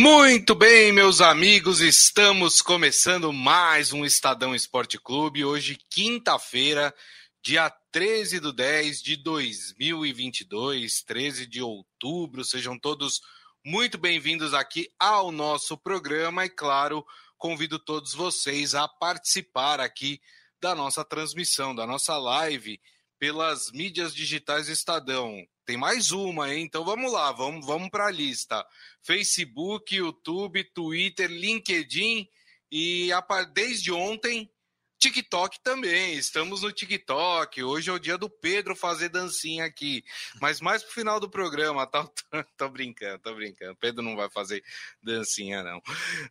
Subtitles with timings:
[0.00, 5.44] Muito bem, meus amigos, estamos começando mais um Estadão Esporte Clube.
[5.44, 6.94] Hoje, quinta-feira,
[7.42, 12.44] dia 13 do 10 de 2022, 13 de outubro.
[12.44, 13.20] Sejam todos
[13.64, 17.04] muito bem-vindos aqui ao nosso programa e, claro,
[17.36, 20.20] convido todos vocês a participar aqui
[20.60, 22.80] da nossa transmissão, da nossa live
[23.18, 25.44] pelas mídias digitais Estadão.
[25.68, 26.62] Tem mais uma, hein?
[26.62, 28.66] Então vamos lá, vamos, vamos para a lista.
[29.02, 32.26] Facebook, YouTube, Twitter, LinkedIn
[32.72, 33.10] e
[33.52, 34.50] desde ontem
[34.98, 36.14] TikTok também.
[36.14, 37.62] Estamos no TikTok.
[37.62, 40.02] Hoje é o dia do Pedro fazer dancinha aqui.
[40.40, 42.08] Mas mais pro final do programa, tá?
[42.56, 43.76] tô brincando, tô brincando.
[43.76, 44.64] Pedro não vai fazer
[45.02, 45.82] dancinha, não.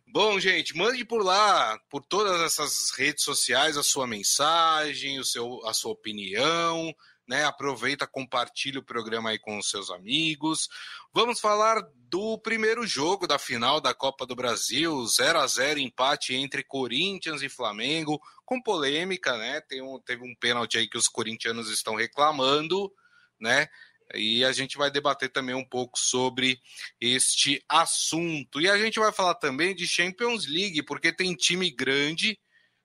[0.04, 5.64] Bom, gente, mande por lá, por todas essas redes sociais, a sua mensagem, o seu,
[5.64, 6.92] a sua opinião
[7.28, 7.44] né?
[7.44, 10.68] Aproveita, compartilha o programa aí com os seus amigos.
[11.12, 16.34] Vamos falar do primeiro jogo da final da Copa do Brasil, 0 a 0 empate
[16.34, 19.60] entre Corinthians e Flamengo, com polêmica, né?
[19.60, 22.90] Tem um, teve um pênalti aí que os corintianos estão reclamando,
[23.38, 23.68] né?
[24.14, 26.58] E a gente vai debater também um pouco sobre
[26.98, 28.58] este assunto.
[28.58, 32.40] E a gente vai falar também de Champions League, porque tem time grande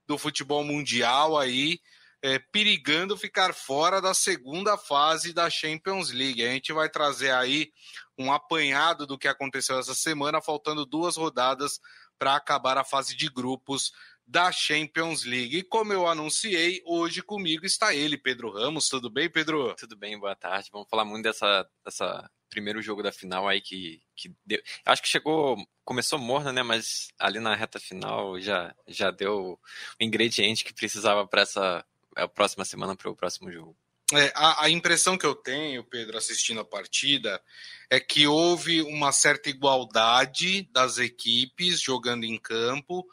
[0.05, 1.79] do futebol mundial aí
[2.23, 6.41] é, perigando ficar fora da segunda fase da Champions League.
[6.41, 7.69] A gente vai trazer aí
[8.17, 11.81] um apanhado do que aconteceu essa semana, faltando duas rodadas
[12.17, 13.91] para acabar a fase de grupos
[14.25, 15.57] da Champions League.
[15.57, 18.87] E como eu anunciei, hoje comigo está ele, Pedro Ramos.
[18.87, 19.75] Tudo bem, Pedro?
[19.75, 20.69] Tudo bem, boa tarde.
[20.71, 24.61] Vamos falar muito dessa, dessa primeiro jogo da final aí que, que deu.
[24.85, 26.63] Acho que chegou, começou morno, né?
[26.63, 29.59] Mas ali na reta final já, já deu
[29.99, 31.85] o ingrediente que precisava para essa
[32.15, 33.75] a próxima semana para o próximo jogo.
[34.13, 37.41] É, a, a, impressão que eu tenho, Pedro, assistindo a partida,
[37.89, 43.05] é que houve uma certa igualdade das equipes jogando em campo.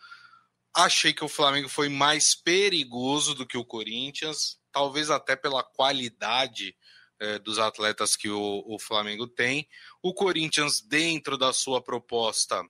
[0.75, 6.77] Achei que o Flamengo foi mais perigoso do que o Corinthians, talvez até pela qualidade
[7.19, 9.67] é, dos atletas que o, o Flamengo tem.
[10.03, 12.63] O Corinthians, dentro da sua proposta,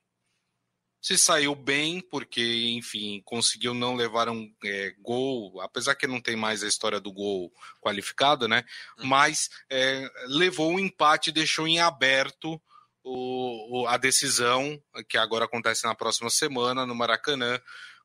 [1.01, 6.37] se saiu bem, porque, enfim, conseguiu não levar um é, gol, apesar que não tem
[6.37, 7.51] mais a história do gol
[7.81, 8.65] qualificado, né?
[8.99, 9.07] Hum.
[9.07, 12.61] Mas é, levou um empate, deixou em aberto
[13.03, 17.59] o, o, a decisão, que agora acontece na próxima semana, no Maracanã,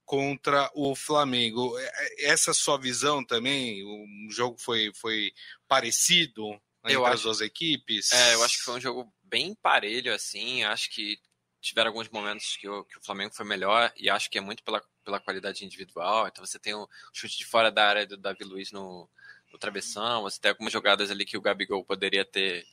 [0.06, 1.78] contra o Flamengo.
[1.78, 5.34] É, é, essa sua visão também, o jogo foi, foi
[5.68, 6.54] parecido
[6.86, 8.12] entre eu as duas equipes?
[8.12, 11.18] É, eu acho que foi um jogo bem parelho, assim, acho que
[11.66, 14.64] tiveram alguns momentos que o, que o Flamengo foi melhor e acho que é muito
[14.64, 16.28] pela, pela qualidade individual.
[16.28, 19.10] Então você tem o chute de fora da área do Davi Luiz no,
[19.52, 22.68] no travessão, você tem algumas jogadas ali que o Gabigol poderia ter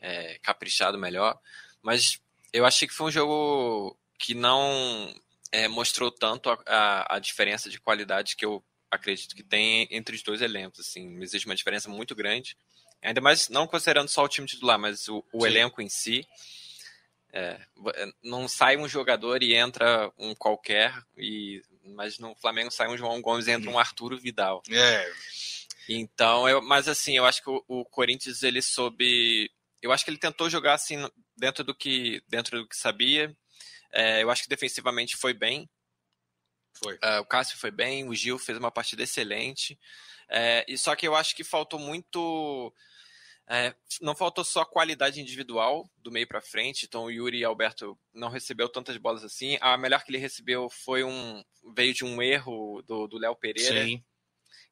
[0.00, 1.38] é, caprichado melhor.
[1.82, 2.18] Mas
[2.52, 5.14] eu achei que foi um jogo que não
[5.52, 10.16] é, mostrou tanto a, a, a, diferença de qualidade que eu acredito que tem entre
[10.16, 10.80] os dois elencos.
[10.80, 12.56] Assim, existe uma diferença muito grande.
[13.02, 16.26] Ainda mais não considerando só o time titular, mas o, o elenco em si.
[17.32, 17.60] É,
[17.94, 22.96] é, não sai um jogador e entra um qualquer, e, mas no Flamengo sai um
[22.96, 24.62] João Gomes e entra um Arturo Vidal.
[24.70, 25.12] É.
[25.88, 29.50] Então, eu, mas assim, eu acho que o, o, Corinthians ele soube.
[29.82, 30.96] Eu acho que ele tentou jogar assim
[31.36, 33.34] dentro do que, dentro do que sabia.
[33.92, 35.68] É, eu acho que defensivamente foi bem.
[36.82, 36.94] Foi.
[36.94, 39.78] Uh, o Cássio foi bem, o Gil fez uma partida excelente.
[40.28, 42.72] É, e só que eu acho que faltou muito
[43.52, 48.28] é, não faltou só qualidade individual do meio para frente, então o Yuri Alberto não
[48.28, 49.58] recebeu tantas bolas assim.
[49.60, 51.42] A melhor que ele recebeu foi um
[51.74, 53.84] veio de um erro do Léo Pereira.
[53.84, 54.04] Sim.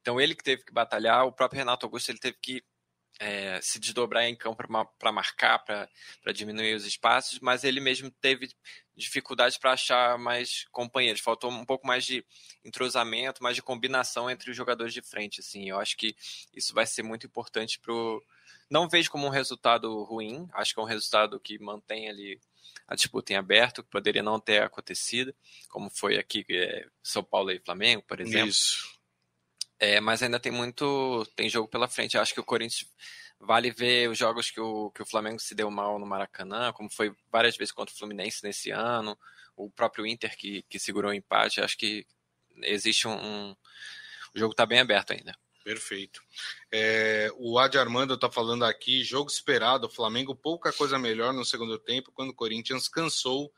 [0.00, 2.62] Então ele que teve que batalhar, o próprio Renato Augusto ele teve que
[3.18, 4.62] é, se desdobrar em campo
[4.96, 8.48] para marcar, para diminuir os espaços, mas ele mesmo teve
[8.96, 11.20] dificuldade para achar mais companheiros.
[11.20, 12.24] Faltou um pouco mais de
[12.64, 15.40] entrosamento, mais de combinação entre os jogadores de frente.
[15.40, 16.14] Assim, eu acho que
[16.54, 18.22] isso vai ser muito importante para o
[18.70, 22.40] não vejo como um resultado ruim, acho que é um resultado que mantém ali
[22.86, 25.34] a disputa em aberto, que poderia não ter acontecido,
[25.68, 28.48] como foi aqui é, São Paulo e Flamengo, por exemplo.
[28.48, 28.98] Isso.
[29.78, 32.16] É, mas ainda tem muito, tem jogo pela frente.
[32.16, 32.90] Eu acho que o Corinthians
[33.38, 36.90] vale ver os jogos que o, que o Flamengo se deu mal no Maracanã, como
[36.90, 39.16] foi várias vezes contra o Fluminense nesse ano,
[39.56, 41.60] o próprio Inter que, que segurou o empate.
[41.60, 42.06] Acho que
[42.62, 43.56] existe um, um
[44.34, 45.36] o jogo está bem aberto ainda.
[45.68, 46.22] Perfeito.
[46.72, 51.78] É, o Adi Armando está falando aqui, jogo esperado, Flamengo pouca coisa melhor no segundo
[51.78, 53.52] tempo, quando o Corinthians cansou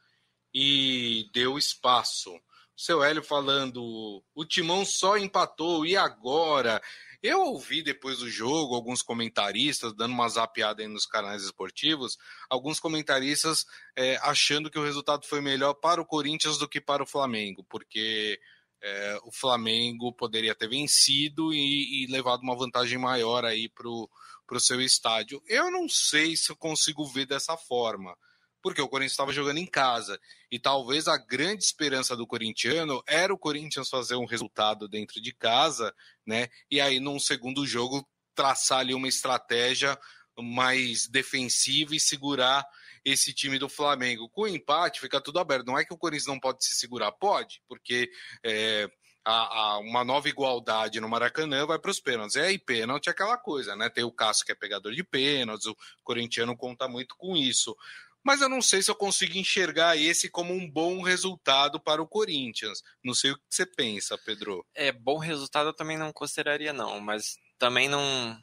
[0.52, 2.36] e deu espaço.
[2.76, 6.82] Seu Hélio falando, o Timão só empatou, e agora?
[7.22, 12.18] Eu ouvi depois do jogo alguns comentaristas dando uma zapiada aí nos canais esportivos,
[12.48, 13.64] alguns comentaristas
[13.94, 17.64] é, achando que o resultado foi melhor para o Corinthians do que para o Flamengo,
[17.70, 18.40] porque
[18.82, 24.60] é, o Flamengo poderia ter vencido e, e levado uma vantagem maior aí para o
[24.60, 25.42] seu estádio.
[25.46, 28.16] Eu não sei se eu consigo ver dessa forma
[28.62, 30.20] porque o Corinthians estava jogando em casa.
[30.50, 35.32] E talvez a grande esperança do corintiano era o Corinthians fazer um resultado dentro de
[35.32, 35.94] casa,
[36.26, 36.48] né?
[36.70, 39.98] E aí, num segundo jogo, traçar ali uma estratégia
[40.38, 42.66] mais defensiva e segurar
[43.04, 44.28] esse time do Flamengo.
[44.28, 45.66] Com o empate, fica tudo aberto.
[45.66, 48.10] Não é que o Corinthians não pode se segurar, pode, porque
[48.44, 48.88] é,
[49.24, 52.36] a, a, uma nova igualdade no Maracanã vai para os pênaltis.
[52.36, 53.88] E aí, pênalti é aquela coisa, né?
[53.88, 57.76] Tem o Cássio que é pegador de pênaltis, o corintiano conta muito com isso
[58.22, 62.06] mas eu não sei se eu consigo enxergar esse como um bom resultado para o
[62.06, 62.82] Corinthians.
[63.02, 64.64] Não sei o que você pensa, Pedro.
[64.74, 68.38] É, bom resultado eu também não consideraria, não, mas também não.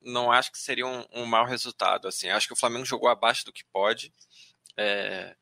[0.00, 2.08] Não acho que seria um, um mau resultado.
[2.08, 4.12] Assim, acho que o Flamengo jogou abaixo do que pode.
[4.76, 5.36] É,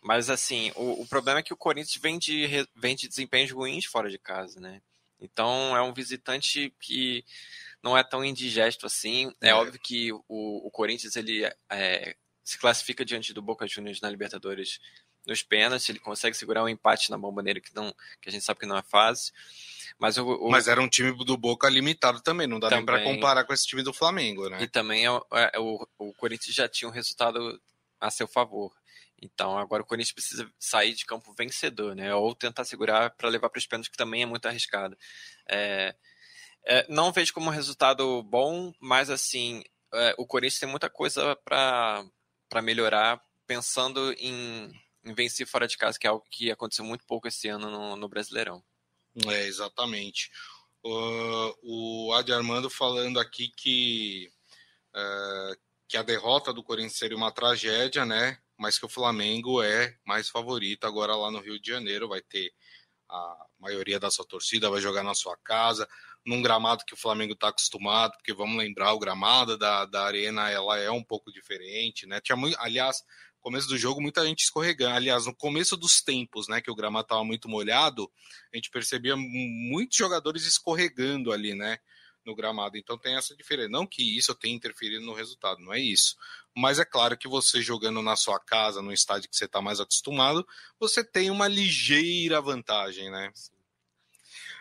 [0.00, 3.84] mas assim, o, o, problema é que o Corinthians vem de, vem de desempenhos ruins
[3.84, 4.80] fora de casa, né?
[5.20, 7.24] Então é um visitante que
[7.82, 9.32] não é tão indigesto assim.
[9.40, 14.00] É, é óbvio que o, o Corinthians ele é, se classifica diante do Boca Juniors
[14.00, 14.78] na Libertadores
[15.26, 17.92] nos pênaltis, ele consegue segurar um empate na bomboneira que não
[18.22, 19.34] que a gente sabe que não é fácil.
[19.98, 20.50] Mas, o, o...
[20.50, 22.84] mas era um time do Boca limitado também, não dá também...
[22.84, 24.62] nem para comparar com esse time do Flamengo, né?
[24.62, 25.10] E também é,
[25.52, 27.60] é, o, o Corinthians já tinha um resultado
[28.00, 28.72] a seu favor.
[29.20, 32.14] Então agora o Corinthians precisa sair de campo vencedor, né?
[32.14, 34.96] Ou tentar segurar para levar para os pênaltis, que também é muito arriscado.
[35.48, 35.94] É,
[36.64, 39.62] é, não vejo como resultado bom, mas assim,
[39.94, 42.04] é, o Corinthians tem muita coisa para
[42.48, 44.70] para melhorar, pensando em,
[45.04, 47.96] em, vencer fora de casa, que é algo que aconteceu muito pouco esse ano no,
[47.96, 48.62] no Brasileirão.
[49.24, 50.30] É, exatamente.
[50.84, 54.30] Uh, o Adi Armando falando aqui que,
[54.94, 55.56] uh,
[55.88, 58.38] que a derrota do Corinthians seria uma tragédia, né?
[58.58, 62.52] Mas que o Flamengo é mais favorito agora lá no Rio de Janeiro, vai ter
[63.08, 65.88] a maioria da sua torcida, vai jogar na sua casa
[66.26, 70.50] num gramado que o Flamengo está acostumado, porque vamos lembrar, o gramado da, da arena
[70.50, 72.20] ela é um pouco diferente, né?
[72.20, 73.04] Tinha muito, aliás,
[73.46, 74.96] começo do jogo, muita gente escorregando.
[74.96, 78.10] Aliás, no começo dos tempos, né, que o gramado estava muito molhado,
[78.52, 81.78] a gente percebia muitos jogadores escorregando ali, né,
[82.24, 82.76] no gramado.
[82.76, 83.68] Então tem essa diferença.
[83.68, 86.16] Não que isso tenha interferido no resultado, não é isso.
[86.56, 89.78] Mas é claro que você jogando na sua casa, no estádio que você está mais
[89.78, 90.44] acostumado,
[90.76, 93.30] você tem uma ligeira vantagem, né?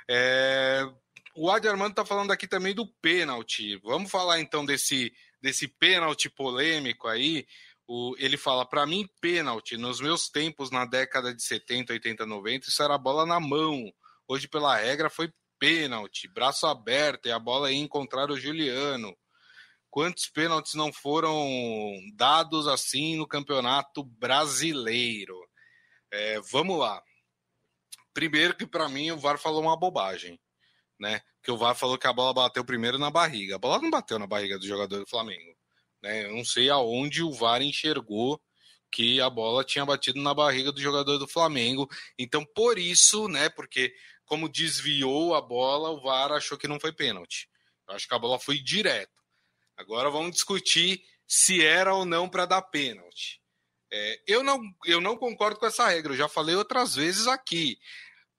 [0.07, 0.87] É,
[1.33, 3.77] o Adi Armando está falando aqui também do pênalti.
[3.77, 5.11] Vamos falar então desse,
[5.41, 7.47] desse pênalti polêmico aí.
[7.87, 12.69] O, ele fala: para mim, pênalti, nos meus tempos, na década de 70, 80, 90,
[12.69, 13.91] isso era bola na mão.
[14.27, 19.15] Hoje, pela regra, foi pênalti, braço aberto, e a bola ia encontrar o Juliano.
[19.89, 21.47] Quantos pênaltis não foram
[22.15, 25.37] dados assim no campeonato brasileiro?
[26.11, 27.01] É, vamos lá.
[28.13, 30.39] Primeiro que para mim o VAR falou uma bobagem
[30.99, 31.21] né?
[31.43, 33.55] Que o VAR falou que a bola bateu primeiro na barriga.
[33.55, 35.54] A bola não bateu na barriga do jogador do Flamengo.
[36.05, 36.25] Né?
[36.25, 38.39] Eu não sei aonde o VAR enxergou
[38.91, 41.89] que a bola tinha batido na barriga do jogador do Flamengo.
[42.17, 43.49] Então, por isso, né?
[43.49, 43.91] Porque
[44.23, 47.49] como desviou a bola, o VAR achou que não foi pênalti.
[47.87, 49.19] Eu acho que a bola foi direto.
[49.75, 53.41] Agora vamos discutir se era ou não para dar pênalti.
[53.91, 57.79] É, eu, não, eu não concordo com essa regra, eu já falei outras vezes aqui.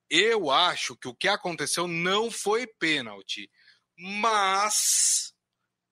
[0.09, 3.51] Eu acho que o que aconteceu não foi pênalti,
[3.97, 5.35] mas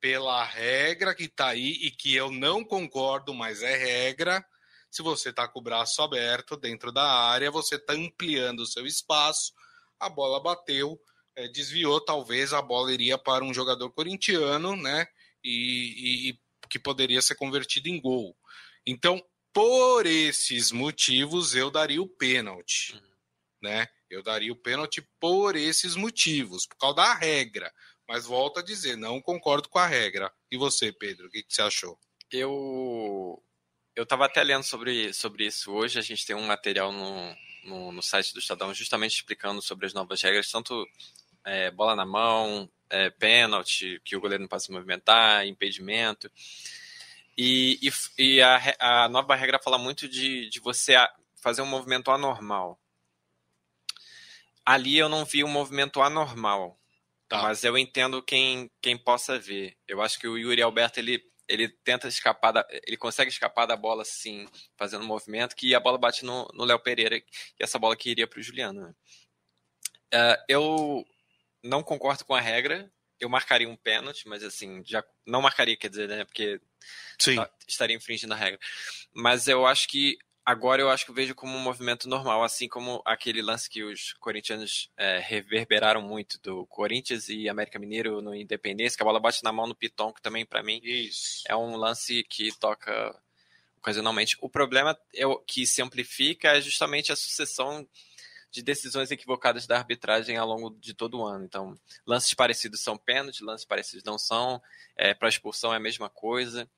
[0.05, 4.45] pela regra que está aí e que eu não concordo, mas é regra,
[4.91, 8.87] se você está com o braço aberto dentro da área, você está ampliando o seu
[8.87, 9.55] espaço,
[9.99, 11.01] a bola bateu,
[11.35, 15.07] é, desviou, talvez a bola iria para um jogador corintiano, né?
[15.43, 18.37] E, e, que poderia ser convertido em gol.
[18.87, 23.01] Então, por esses motivos, eu daria o pênalti, uhum.
[23.63, 23.89] né?
[24.11, 27.73] Eu daria o pênalti por esses motivos, por causa da regra.
[28.09, 30.33] Mas volto a dizer, não concordo com a regra.
[30.51, 31.99] E você, Pedro, o que, que você achou?
[32.31, 33.43] Eu
[33.97, 35.99] eu estava até lendo sobre, sobre isso hoje.
[35.99, 39.95] A gente tem um material no, no, no site do Estadão justamente explicando sobre as
[39.95, 40.85] novas regras, tanto
[41.45, 46.31] é, bola na mão, é, pênalti, que o goleiro não pode se movimentar, impedimento.
[47.39, 50.95] E, e, e a, a, nova regra fala muito de, de você
[51.37, 52.81] fazer um movimento anormal
[54.65, 56.79] ali eu não vi um movimento anormal.
[57.28, 57.43] Tá.
[57.43, 59.76] Mas eu entendo quem, quem possa ver.
[59.88, 63.76] Eu acho que o Yuri Alberto ele, ele tenta escapar, da, ele consegue escapar da
[63.76, 67.97] bola assim, fazendo um movimento, que a bola bate no Léo Pereira, que essa bola
[67.97, 68.83] que iria para o Juliano.
[68.83, 68.95] Né?
[70.14, 71.07] Uh, eu
[71.62, 75.88] não concordo com a regra, eu marcaria um pênalti, mas assim, já não marcaria, quer
[75.88, 76.25] dizer, né?
[76.25, 76.61] Porque
[77.19, 77.37] Sim.
[77.66, 78.61] estaria infringindo a regra.
[79.14, 82.69] Mas eu acho que agora eu acho que eu vejo como um movimento normal, assim
[82.69, 88.35] como aquele lance que os corintianos é, reverberaram muito do Corinthians e América Mineiro no
[88.35, 91.43] Independência, que a bola bate na mão no Piton, que também para mim Isso.
[91.49, 93.19] é um lance que toca
[93.79, 94.37] ocasionalmente.
[94.41, 97.87] O problema é o que se amplifica é justamente a sucessão
[98.51, 101.45] de decisões equivocadas da arbitragem ao longo de todo o ano.
[101.45, 104.63] Então, lances parecidos são pênalti, lances parecidos não são.
[104.97, 106.71] É, Para expulsão é a mesma coisa.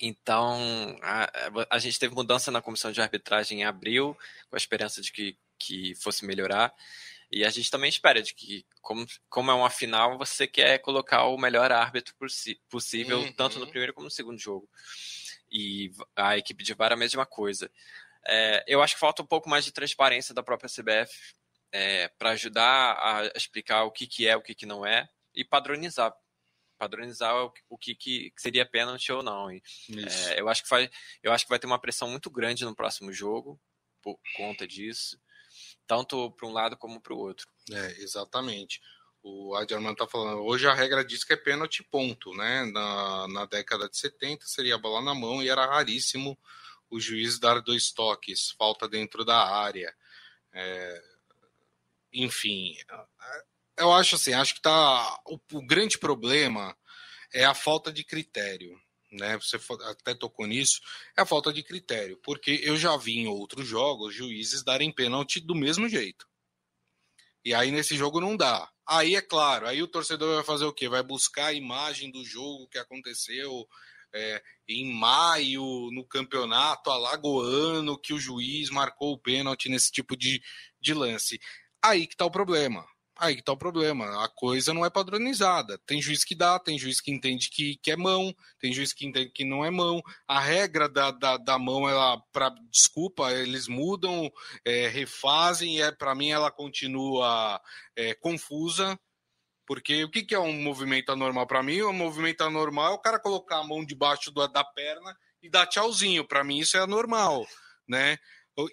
[0.00, 1.30] Então, a,
[1.70, 4.16] a, gente teve mudança na comissão de arbitragem em abril,
[4.48, 6.74] com a esperança de que, que fosse melhorar.
[7.30, 11.24] E a gente também espera de que, como, como é uma final, você quer colocar
[11.24, 12.14] o melhor árbitro
[12.68, 13.32] possível, uhum.
[13.32, 14.68] tanto no primeiro como no segundo jogo.
[15.50, 17.70] E a equipe de VAR a mesma coisa.
[18.28, 21.34] É, eu acho que falta um pouco mais de transparência da própria CBF
[21.72, 25.44] é, para ajudar a explicar o que, que é, o que, que não é e
[25.44, 26.12] padronizar.
[26.78, 29.50] Padronizar o, o que, que seria pênalti ou não.
[29.50, 29.62] E,
[30.28, 30.90] é, eu, acho que faz,
[31.22, 33.60] eu acho que vai ter uma pressão muito grande no próximo jogo
[34.02, 35.18] por conta disso,
[35.86, 37.48] tanto para um lado como para o outro.
[37.72, 38.80] É, exatamente.
[39.22, 42.64] O Adi Armando está falando, hoje a regra diz que é pênalti ponto, né?
[42.66, 46.38] Na, na década de 70 seria a bola na mão e era raríssimo
[46.88, 49.92] o juiz dar dois toques, falta dentro da área.
[50.52, 51.02] É,
[52.12, 52.76] enfim,
[53.78, 56.76] eu acho assim, acho que tá o, o, grande problema
[57.32, 58.78] é a falta de critério,
[59.12, 59.36] né?
[59.38, 59.58] Você
[59.90, 60.80] até tocou nisso,
[61.16, 65.40] é a falta de critério, porque eu já vi em outros jogos juízes darem pênalti
[65.40, 66.26] do mesmo jeito.
[67.44, 68.70] E aí nesse jogo não dá.
[68.86, 70.88] Aí é claro, aí o torcedor vai fazer o quê?
[70.88, 73.66] Vai buscar a imagem do jogo que aconteceu,
[74.14, 80.42] é, em maio no campeonato alagoano que o juiz marcou o pênalti nesse tipo de,
[80.80, 81.38] de lance.
[81.82, 82.86] Aí que está o problema.
[83.18, 84.22] Aí que está o problema.
[84.22, 85.78] A coisa não é padronizada.
[85.86, 89.06] Tem juiz que dá, tem juiz que entende que, que é mão, tem juiz que
[89.06, 90.02] entende que não é mão.
[90.28, 94.30] A regra da, da, da mão, ela, pra, desculpa, eles mudam,
[94.64, 97.60] é, refazem, e é, para mim ela continua
[97.96, 98.98] é, confusa.
[99.66, 101.82] Porque o que, que é um movimento anormal para mim?
[101.82, 105.66] Um movimento anormal é o cara colocar a mão debaixo do, da perna e dar
[105.66, 106.24] tchauzinho.
[106.24, 107.46] Para mim isso é anormal,
[107.88, 108.18] né?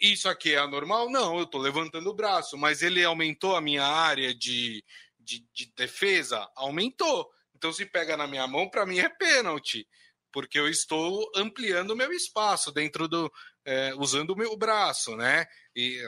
[0.02, 1.10] Isso aqui é anormal?
[1.10, 4.84] Não, eu estou levantando o braço, mas ele aumentou a minha área de,
[5.20, 6.50] de, de defesa?
[6.56, 7.30] Aumentou.
[7.54, 9.86] Então, se pega na minha mão, para mim é pênalti,
[10.32, 13.32] porque eu estou ampliando o meu espaço dentro do.
[13.66, 15.46] É, usando o meu braço, né?
[15.75, 16.02] E,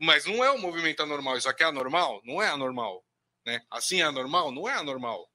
[0.00, 1.36] mas não é um movimento anormal.
[1.36, 2.20] Isso aqui é anormal?
[2.24, 3.04] Não é anormal.
[3.46, 3.60] Né?
[3.70, 4.52] Assim é anormal?
[4.52, 5.29] Não é anormal.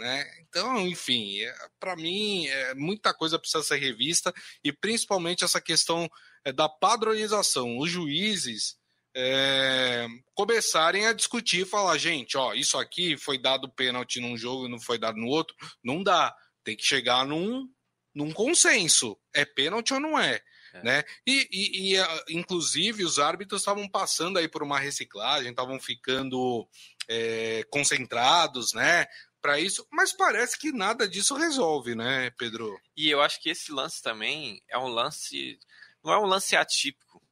[0.00, 0.26] Né?
[0.40, 4.32] Então, enfim, é, para mim, é, muita coisa precisa ser revista
[4.64, 6.08] e principalmente essa questão
[6.42, 7.76] é, da padronização.
[7.76, 8.78] Os juízes
[9.14, 14.70] é, começarem a discutir, falar, gente, ó, isso aqui foi dado pênalti num jogo e
[14.70, 15.54] não foi dado no outro,
[15.84, 16.34] não dá.
[16.64, 17.68] Tem que chegar num,
[18.14, 19.18] num consenso.
[19.34, 20.40] É pênalti ou não é?
[20.72, 20.82] É.
[20.82, 21.04] Né?
[21.26, 26.66] E, e, e, inclusive, os árbitros estavam passando aí por uma reciclagem, estavam ficando
[27.06, 29.04] é, concentrados, né?
[29.40, 32.78] Para isso, mas parece que nada disso resolve, né, Pedro?
[32.96, 35.58] E eu acho que esse lance também é um lance,
[36.04, 37.22] não é um lance atípico,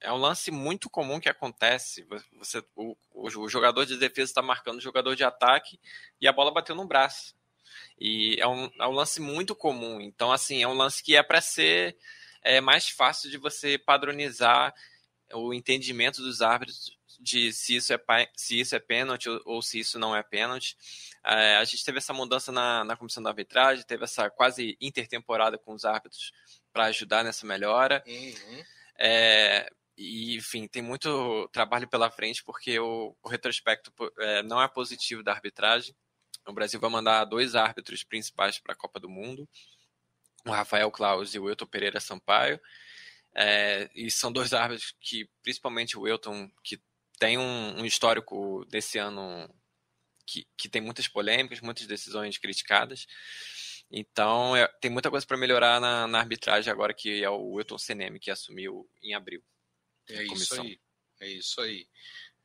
[0.00, 2.06] é um lance muito comum que acontece.
[2.38, 5.80] Você, o, o jogador de defesa está marcando o jogador de ataque
[6.20, 7.34] e a bola bateu no braço.
[7.98, 10.00] E é um, é um lance muito comum.
[10.00, 11.96] Então, assim, é um lance que é para ser
[12.42, 14.74] é mais fácil de você padronizar
[15.32, 17.98] o entendimento dos árbitros de se isso é,
[18.36, 20.76] se isso é pênalti ou, ou se isso não é pênalti.
[21.24, 25.56] É, a gente teve essa mudança na, na comissão da arbitragem, teve essa quase intertemporada
[25.56, 26.32] com os árbitros
[26.72, 28.02] para ajudar nessa melhora.
[28.06, 28.64] Uhum.
[28.98, 34.68] É, e, enfim, tem muito trabalho pela frente, porque o, o retrospecto é, não é
[34.68, 35.94] positivo da arbitragem.
[36.46, 39.48] O Brasil vai mandar dois árbitros principais para a Copa do Mundo
[40.46, 42.60] o Rafael Claus e o Wilton Pereira Sampaio.
[43.34, 46.80] É, e são dois árbitros que, principalmente o Wilton, que
[47.18, 49.48] tem um, um histórico desse ano
[50.26, 53.06] que, que tem muitas polêmicas, muitas decisões criticadas.
[53.90, 57.78] Então, é, tem muita coisa para melhorar na, na, arbitragem agora que é o Wilton
[57.78, 59.42] Seneme que assumiu em abril.
[60.08, 60.80] É isso aí.
[61.20, 61.86] É isso aí.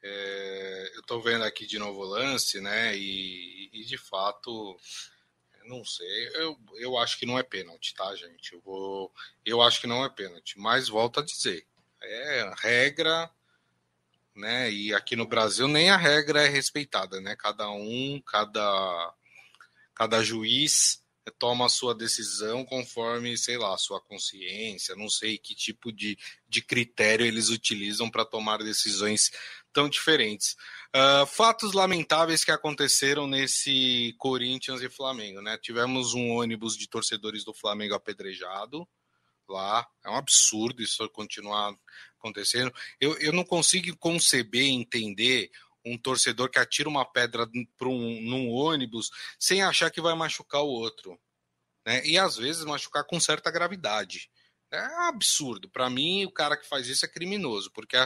[0.01, 2.95] É, eu estou vendo aqui de novo o lance, né?
[2.95, 4.77] E, e de fato
[5.69, 6.29] não sei.
[6.33, 8.53] Eu, eu acho que não é pênalti, tá, gente?
[8.53, 9.13] Eu, vou,
[9.45, 10.57] eu acho que não é pênalti.
[10.59, 11.65] Mas volto a dizer.
[12.01, 13.29] É regra,
[14.39, 14.71] né?
[14.71, 17.35] E aqui no Brasil nem a regra é respeitada, né?
[17.35, 19.13] Cada um, cada,
[19.93, 21.03] cada juiz
[21.37, 26.17] toma a sua decisão conforme, sei lá, sua consciência, não sei que tipo de,
[26.47, 29.29] de critério eles utilizam para tomar decisões
[29.71, 30.55] tão diferentes.
[30.95, 35.57] Uh, fatos lamentáveis que aconteceram nesse Corinthians e Flamengo, né?
[35.61, 38.87] Tivemos um ônibus de torcedores do Flamengo apedrejado
[39.53, 41.75] lá, é um absurdo isso continuar
[42.17, 42.73] acontecendo.
[42.99, 45.49] Eu, eu não consigo conceber, entender
[45.85, 47.49] um torcedor que atira uma pedra
[47.81, 51.19] um, num ônibus sem achar que vai machucar o outro.
[51.85, 52.05] Né?
[52.05, 54.29] E às vezes machucar com certa gravidade.
[54.71, 55.69] É absurdo.
[55.69, 57.97] Para mim, o cara que faz isso é criminoso, porque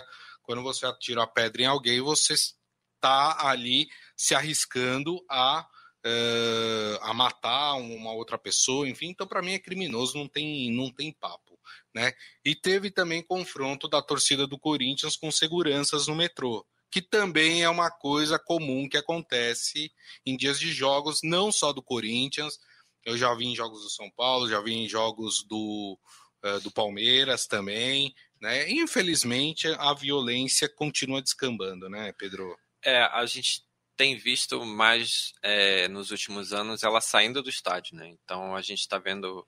[0.44, 5.68] quando você atira a pedra em alguém, você está ali se arriscando a,
[6.06, 9.08] uh, a matar uma outra pessoa, enfim.
[9.10, 11.60] Então, para mim, é criminoso, não tem, não tem papo.
[11.94, 12.14] Né?
[12.44, 17.70] E teve também confronto da torcida do Corinthians com seguranças no metrô que também é
[17.70, 19.92] uma coisa comum que acontece
[20.24, 22.60] em dias de jogos, não só do Corinthians.
[23.04, 25.98] Eu já vi em jogos do São Paulo, já vi em jogos do,
[26.46, 28.14] uh, do Palmeiras também.
[28.40, 28.70] Né?
[28.70, 32.56] Infelizmente, a violência continua descambando, né, Pedro?
[32.86, 33.64] É, a gente
[33.96, 38.08] tem visto mais é, nos últimos anos ela saindo do estádio, né?
[38.08, 39.46] Então a gente está vendo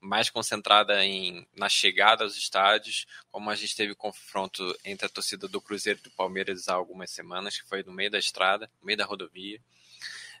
[0.00, 5.48] mais concentrada em, na chegada aos estádios, como a gente teve confronto entre a torcida
[5.48, 8.86] do Cruzeiro e do Palmeiras há algumas semanas, que foi no meio da estrada, no
[8.86, 9.60] meio da rodovia.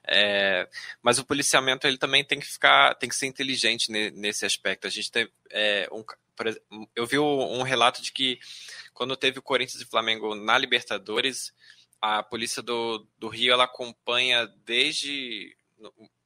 [0.08, 0.68] É,
[1.02, 4.86] mas o policiamento ele também tem que ficar, tem que ser inteligente nesse aspecto.
[4.86, 6.04] A gente teve é, um,
[6.94, 8.38] eu vi um relato de que
[8.92, 11.52] quando teve o Corinthians e Flamengo na Libertadores,
[12.00, 15.56] a polícia do, do Rio ela acompanha desde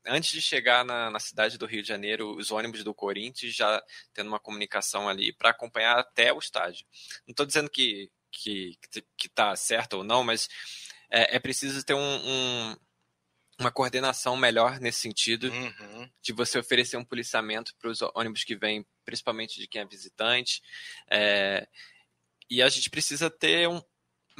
[0.07, 3.83] antes de chegar na, na, cidade do Rio de Janeiro, os ônibus do Corinthians já
[4.15, 6.87] tendo uma comunicação ali para acompanhar até o estádio.
[7.27, 8.79] Não estou dizendo que que
[9.25, 10.49] está certo ou não, mas
[11.11, 12.77] é, é preciso ter um, um,
[13.59, 16.09] uma coordenação melhor nesse sentido uhum.
[16.23, 20.63] de você oferecer um policiamento para os ônibus que vêm, principalmente de quem é visitante.
[21.11, 21.67] É,
[22.49, 23.83] e a gente precisa ter um,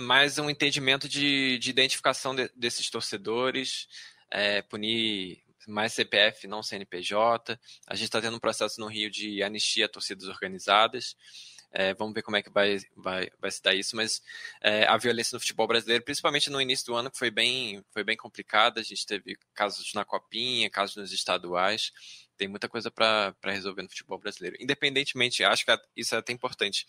[0.01, 3.87] mais um entendimento de, de identificação de, desses torcedores,
[4.31, 7.59] é, punir mais CPF, não CNPJ.
[7.87, 11.17] A gente está tendo um processo no Rio de anistia a torcidas organizadas.
[11.73, 14.21] É, vamos ver como é que vai, vai, vai se dar isso, mas
[14.61, 18.17] é, a violência no futebol brasileiro, principalmente no início do ano, foi bem, foi bem
[18.17, 18.81] complicada.
[18.81, 21.93] A gente teve casos na Copinha, casos nos estaduais.
[22.37, 24.57] Tem muita coisa para resolver no futebol brasileiro.
[24.59, 26.87] Independentemente, acho que isso é até importante.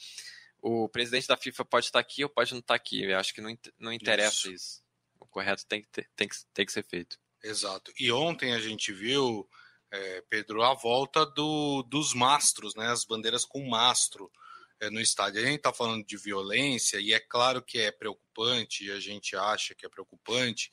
[0.61, 3.03] O presidente da FIFA pode estar aqui ou pode não estar aqui.
[3.03, 4.51] Eu acho que não, não interessa isso.
[4.51, 4.83] isso.
[5.19, 7.17] O correto tem que, ter, tem, que, tem que ser feito.
[7.43, 7.91] Exato.
[7.99, 9.49] E ontem a gente viu,
[9.91, 12.87] é, Pedro, a volta do, dos mastros, né?
[12.87, 14.31] As bandeiras com mastro
[14.79, 15.41] é, no estádio.
[15.41, 19.35] A gente está falando de violência e é claro que é preocupante, e a gente
[19.35, 20.71] acha que é preocupante,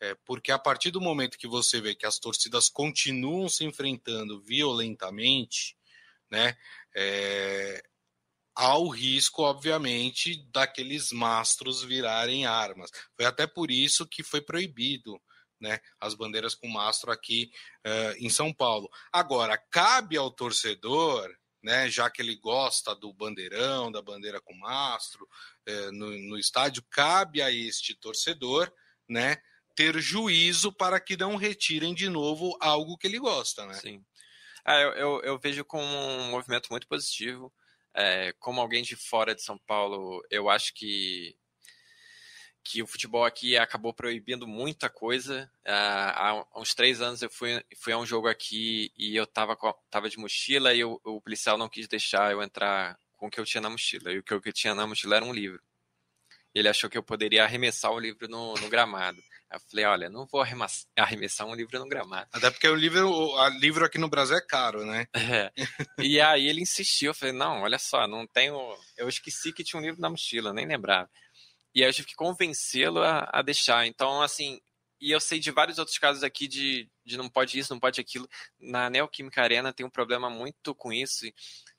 [0.00, 4.40] é, porque a partir do momento que você vê que as torcidas continuam se enfrentando
[4.40, 5.76] violentamente,
[6.30, 6.56] né?
[6.94, 7.82] É,
[8.54, 12.90] há o risco, obviamente, daqueles mastros virarem armas.
[13.16, 15.20] Foi até por isso que foi proibido
[15.60, 17.50] né, as bandeiras com mastro aqui
[17.86, 18.90] uh, em São Paulo.
[19.12, 25.24] Agora, cabe ao torcedor, né, já que ele gosta do bandeirão, da bandeira com mastro
[25.68, 28.72] uh, no, no estádio, cabe a este torcedor
[29.08, 29.36] né,
[29.74, 33.64] ter juízo para que não retirem de novo algo que ele gosta.
[33.66, 33.74] Né?
[33.74, 34.04] Sim.
[34.64, 37.52] Ah, eu, eu, eu vejo como um movimento muito positivo.
[37.94, 41.36] É, como alguém de fora de São Paulo, eu acho que
[42.64, 45.50] que o futebol aqui acabou proibindo muita coisa.
[45.66, 45.72] Uh,
[46.14, 49.56] há uns três anos eu fui, fui a um jogo aqui e eu tava,
[49.90, 53.40] tava de mochila e o, o policial não quis deixar eu entrar com o que
[53.40, 54.12] eu tinha na mochila.
[54.12, 55.60] E o que eu tinha na mochila era um livro.
[56.54, 59.22] Ele achou que eu poderia arremessar o livro no, no gramado.
[59.52, 60.42] Eu falei, olha, não vou
[60.96, 62.28] arremessar um livro no gramado.
[62.32, 65.06] Até porque o livro, o livro aqui no Brasil é caro, né?
[65.32, 65.52] É.
[65.98, 68.54] E aí ele insistiu, eu falei, não, olha só, não tenho.
[68.96, 71.08] Eu esqueci que tinha um livro na mochila, nem lembrava.
[71.74, 73.86] E aí eu tive que convencê-lo a, a, deixar.
[73.86, 74.60] Então, assim,
[75.00, 78.00] e eu sei de vários outros casos aqui de, de não pode isso, não pode
[78.00, 78.28] aquilo.
[78.60, 81.24] Na Neoquímica Arena tem um problema muito com isso.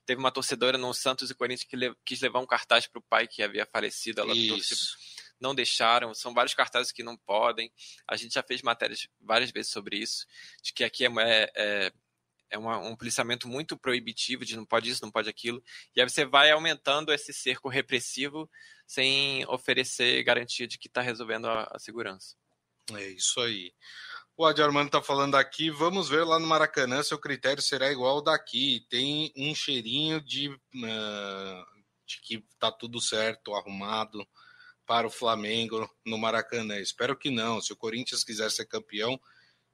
[0.05, 3.03] Teve uma torcedora no Santos e Corinthians que le, quis levar um cartaz para o
[3.03, 4.21] pai que havia falecido.
[4.21, 4.75] Ela torce,
[5.39, 6.13] não deixaram.
[6.13, 7.72] São vários cartazes que não podem.
[8.08, 10.26] A gente já fez matérias várias vezes sobre isso,
[10.62, 11.93] de que aqui é, é, é
[12.54, 15.62] é uma, um policiamento muito proibitivo de não pode isso, não pode aquilo.
[15.96, 18.48] E aí você vai aumentando esse cerco repressivo
[18.86, 22.36] sem oferecer garantia de que está resolvendo a, a, segurança.
[22.91, 23.74] É isso aí.
[24.38, 27.91] O Adi Armando está falando aqui, vamos ver lá no Maracanã se o critério será
[27.91, 28.86] igual daqui.
[28.88, 31.65] Tem um cheirinho de, uh,
[32.06, 34.28] de que está tudo certo, arrumado
[34.93, 36.77] para o Flamengo no Maracanã.
[36.77, 37.60] Espero que não.
[37.60, 39.19] Se o Corinthians quiser ser campeão,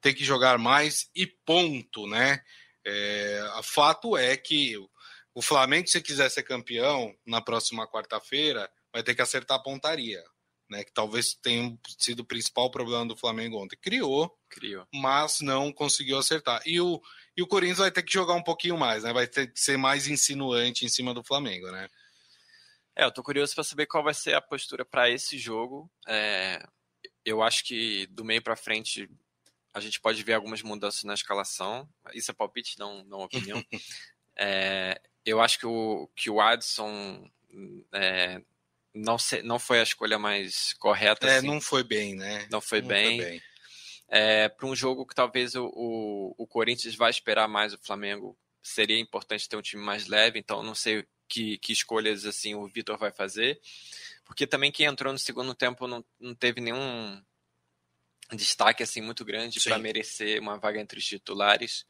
[0.00, 2.42] tem que jogar mais e ponto, né?
[2.86, 4.78] É, fato é que
[5.34, 10.24] o Flamengo, se quiser ser campeão na próxima quarta-feira, vai ter que acertar a pontaria,
[10.70, 10.84] né?
[10.84, 13.76] Que talvez tenha sido o principal problema do Flamengo ontem.
[13.76, 14.86] Criou, Criou.
[14.90, 16.62] mas não conseguiu acertar.
[16.64, 16.98] E o,
[17.36, 19.12] e o Corinthians vai ter que jogar um pouquinho mais, né?
[19.12, 21.90] Vai ter que ser mais insinuante em cima do Flamengo, né?
[23.00, 25.90] É, eu tô curioso para saber qual vai ser a postura para esse jogo.
[26.06, 26.62] É,
[27.24, 29.08] eu acho que do meio para frente
[29.72, 31.88] a gente pode ver algumas mudanças na escalação.
[32.12, 33.64] Isso é palpite, não, não opinião.
[34.36, 37.26] é, eu acho que o, que o Adson
[37.94, 38.42] é,
[38.94, 41.26] não, se, não foi a escolha mais correta.
[41.26, 41.46] É, assim.
[41.46, 42.46] não foi bem, né?
[42.50, 43.18] Não foi não bem.
[43.18, 43.42] Bem.
[44.10, 48.36] É, para um jogo que talvez o, o, o, Corinthians vai esperar mais o Flamengo,
[48.62, 52.66] seria importante ter um time mais leve, então não sei que, que escolhas assim o
[52.66, 53.60] Vitor vai fazer.
[54.24, 57.22] Porque também quem entrou no segundo tempo não, não teve nenhum
[58.32, 61.84] destaque assim muito grande para merecer uma vaga entre os titulares,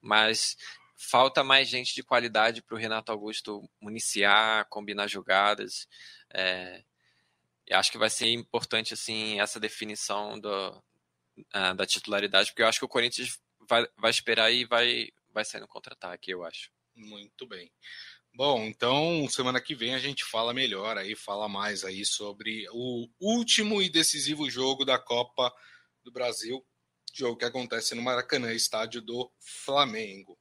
[0.00, 0.56] mas
[0.96, 5.88] falta mais gente de qualidade para o Renato Augusto municiar, combinar jogadas.
[6.32, 6.82] É,
[7.72, 10.82] acho que vai ser importante assim essa definição do,
[11.54, 15.44] uh, da titularidade, porque eu acho que o Corinthians vai, vai esperar e vai, vai
[15.44, 16.70] sair no contra-ataque, eu acho.
[16.94, 17.70] Muito bem.
[18.34, 23.06] Bom, então semana que vem a gente fala melhor aí, fala mais aí sobre o
[23.20, 25.52] último e decisivo jogo da Copa
[26.02, 26.64] do Brasil,
[27.12, 30.38] jogo que acontece no Maracanã, estádio do Flamengo.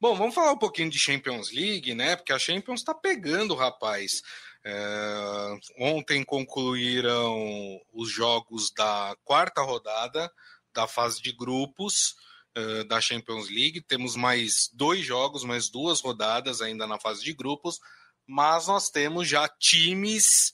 [0.00, 2.16] Bom, vamos falar um pouquinho de Champions League, né?
[2.16, 4.20] Porque a Champions está pegando, rapaz.
[4.64, 5.58] É...
[5.78, 10.28] Ontem concluíram os jogos da quarta rodada
[10.74, 12.16] da fase de grupos
[12.56, 13.80] uh, da Champions League.
[13.82, 17.78] Temos mais dois jogos, mais duas rodadas ainda na fase de grupos,
[18.26, 20.52] mas nós temos já times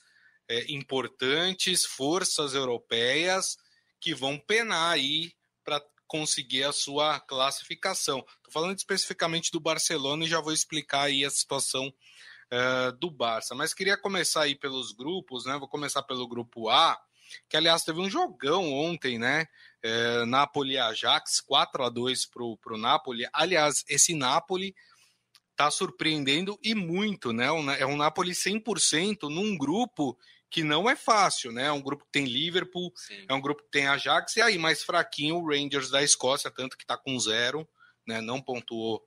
[0.49, 3.57] é, importantes, forças europeias
[4.01, 5.33] que vão penar aí
[5.65, 8.19] para conseguir a sua classificação.
[8.19, 13.55] Estou falando especificamente do Barcelona e já vou explicar aí a situação uh, do Barça.
[13.55, 15.57] Mas queria começar aí pelos grupos, né?
[15.59, 16.99] Vou começar pelo grupo A,
[17.49, 19.47] que aliás teve um jogão ontem, né?
[19.87, 23.29] É, Napoli Ajax, 4 a 2 para o Napoli.
[23.35, 24.75] Aliás, esse Napoli
[25.51, 27.49] está surpreendendo e muito, né?
[27.79, 30.19] É um Napoli 100% num grupo
[30.51, 31.67] que não é fácil, né?
[31.67, 33.27] É um grupo que tem Liverpool, Sim.
[33.29, 36.79] é um grupo que tem Ajax, e aí mais fraquinho o Rangers da Escócia, tanto
[36.79, 37.69] que está com zero,
[38.07, 38.21] né?
[38.21, 39.07] Não pontuou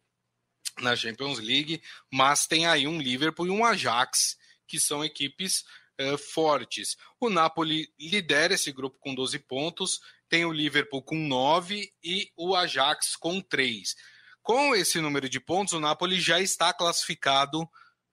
[0.80, 4.38] na Champions League, mas tem aí um Liverpool e um Ajax,
[4.68, 5.64] que são equipes
[6.00, 6.96] uh, fortes.
[7.20, 12.56] O Napoli lidera esse grupo com 12 pontos, tem o Liverpool com 9 e o
[12.56, 13.96] Ajax com 3.
[14.42, 17.68] Com esse número de pontos, o Napoli já está classificado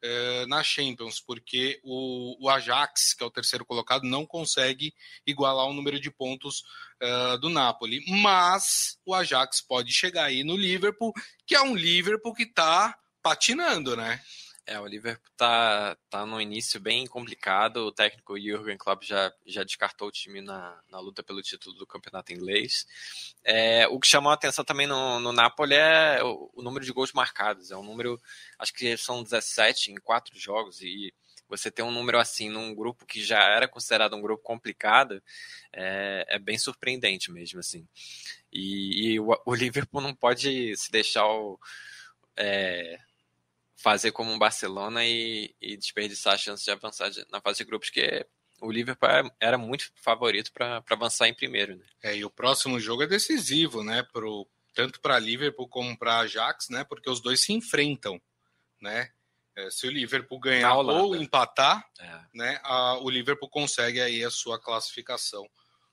[0.07, 4.93] eh, na Champions, porque o, o, Ajax, que é o terceiro colocado, não consegue
[5.27, 6.63] igualar o número de pontos
[7.03, 8.05] uh, do Napoli.
[8.21, 11.11] Mas o Ajax pode chegar aí no Liverpool,
[11.47, 14.21] que é um Liverpool que está patinando, né?
[14.67, 17.87] É, o Liverpool tá, tá no início bem complicado.
[17.87, 21.87] O técnico Jurgen Klopp já, já descartou o time na, na luta pelo título do
[21.87, 22.87] campeonato inglês.
[23.45, 26.93] É, o que chamou a atenção também no, no Napoli é o, o, número de
[26.93, 27.71] gols marcados.
[27.71, 28.19] É um número,
[28.59, 31.13] acho que são 17 em quatro jogos e
[31.47, 35.23] você ter um número assim num grupo que já era considerado um grupo complicado
[35.73, 37.87] é, é bem surpreendente mesmo, assim.
[38.51, 41.61] E, e o, o, Liverpool não pode se deixar o,
[42.35, 42.99] é,
[43.85, 47.91] fazer como um Barcelona e, e desperdiçar a chance de avançar na fase de grupos,
[47.91, 48.27] que
[48.63, 51.77] o Liverpool era muito favorito para avançar em primeiro.
[51.77, 51.85] Né?
[52.03, 54.03] É, e o próximo jogo é decisivo, né?
[54.11, 56.83] Pro, tanto para Liverpool como para Ajax, né?
[56.83, 58.19] Porque os dois se enfrentam,
[58.81, 59.11] né?
[59.55, 62.21] É, se o Liverpool ganhar ou empatar, é.
[62.33, 62.61] né?
[62.63, 65.47] A, o Liverpool consegue aí a sua classificação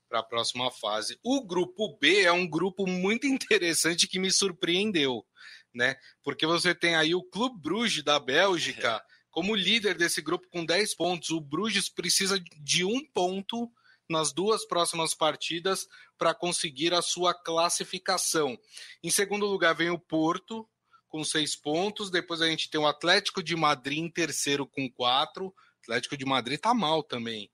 [0.08, 1.20] para a próxima fase.
[1.22, 5.26] O grupo B é um grupo muito interessante que me surpreendeu
[5.74, 5.96] né?
[6.24, 9.02] Porque você tem aí o Clube Bruges da Bélgica é.
[9.30, 11.30] como líder desse grupo com 10 pontos.
[11.30, 13.72] O Bruges precisa de um ponto
[14.10, 18.58] nas duas próximas partidas para conseguir a sua classificação.
[19.02, 20.68] Em segundo lugar vem o Porto
[21.08, 22.12] com seis pontos.
[22.12, 25.48] Depois a gente tem o Atlético de Madrid em terceiro com quatro.
[25.48, 25.54] O
[25.84, 27.50] Atlético de Madrid tá mal também.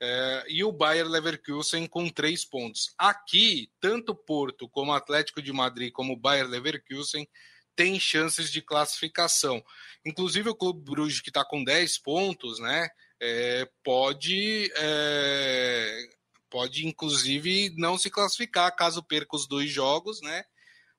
[0.00, 2.94] É, e o Bayer Leverkusen com três pontos.
[2.98, 7.28] Aqui, tanto Porto como Atlético de Madrid como Bayer Leverkusen
[7.76, 9.62] têm chances de classificação.
[10.04, 12.88] Inclusive o Clube Bruges, que está com 10 pontos, né,
[13.20, 16.08] é, pode, é,
[16.48, 20.44] pode inclusive não se classificar caso perca os dois jogos, né,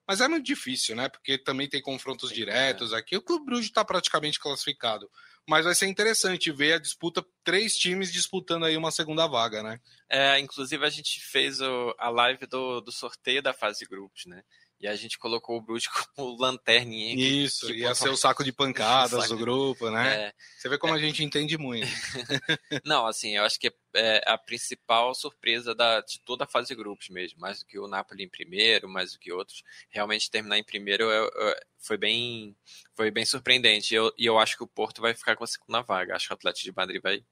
[0.06, 1.08] Mas é muito difícil, né?
[1.08, 2.96] Porque também tem confrontos Sim, diretos é.
[2.96, 3.16] aqui.
[3.16, 5.08] O Clube Bruges está praticamente classificado.
[5.48, 9.80] Mas vai ser interessante ver a disputa, três times disputando aí uma segunda vaga, né?
[10.08, 14.42] É, inclusive a gente fez o, a live do, do sorteio da fase grupos, né?
[14.82, 17.14] E a gente colocou o Bruce como lanterninha.
[17.14, 20.26] Isso, que, ia ser o saco de pancadas do grupo, né?
[20.26, 21.86] É, Você vê como é, a gente entende muito.
[22.84, 26.74] Não, assim, eu acho que é a principal surpresa da, de toda a fase de
[26.74, 27.38] grupos mesmo.
[27.38, 29.62] Mais do que o Napoli em primeiro, mais do que outros.
[29.88, 32.56] Realmente terminar em primeiro é, é, foi, bem,
[32.96, 33.94] foi bem surpreendente.
[33.94, 36.16] E eu, e eu acho que o Porto vai ficar com a segunda vaga.
[36.16, 37.24] Acho que o Atlético de Madrid vai,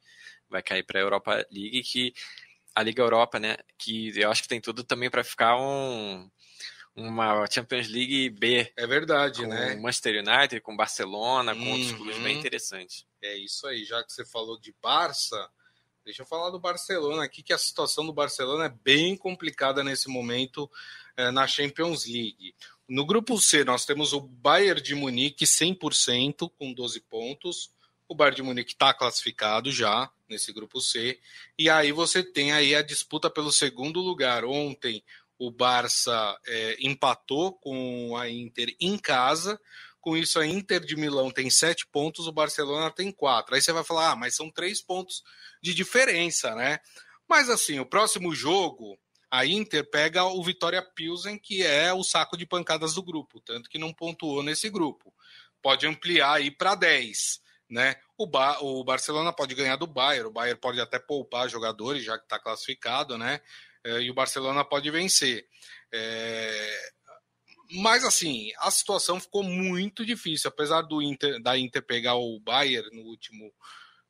[0.49, 2.15] vai cair para a Europa League, que
[2.77, 3.57] a Liga Europa, né?
[3.77, 6.31] Que eu acho que tem tudo também para ficar um
[7.01, 8.73] uma Champions League B.
[8.77, 9.75] É verdade, com né?
[9.77, 11.73] Manchester United, com Barcelona, com uhum.
[11.73, 13.07] outros clubes bem interessantes.
[13.23, 15.49] É isso aí, já que você falou de Barça,
[16.05, 20.09] deixa eu falar do Barcelona aqui, que a situação do Barcelona é bem complicada nesse
[20.09, 20.71] momento
[21.17, 22.55] é, na Champions League.
[22.89, 27.71] No grupo C, nós temos o Bayern de Munique 100%, com 12 pontos.
[28.09, 31.21] O Bayern de Munique está classificado já nesse grupo C.
[31.57, 34.45] E aí você tem aí a disputa pelo segundo lugar.
[34.45, 35.05] Ontem
[35.41, 39.59] o Barça é, empatou com a Inter em casa.
[39.99, 43.55] Com isso, a Inter de Milão tem sete pontos, o Barcelona tem quatro.
[43.55, 45.23] Aí você vai falar, ah, mas são três pontos
[45.63, 46.79] de diferença, né?
[47.27, 48.99] Mas assim, o próximo jogo,
[49.31, 53.71] a Inter pega o Vitória Pilsen, que é o saco de pancadas do grupo, tanto
[53.71, 55.11] que não pontuou nesse grupo.
[55.63, 57.97] Pode ampliar aí para 10, né?
[58.19, 62.19] O, ba o Barcelona pode ganhar do Bayern, o Bayern pode até poupar jogadores, já
[62.19, 63.41] que está classificado, né?
[63.85, 65.47] É, e o Barcelona pode vencer.
[65.93, 66.93] É,
[67.73, 72.89] mas assim, a situação ficou muito difícil, apesar do Inter, da Inter pegar o Bayern
[72.93, 73.53] no último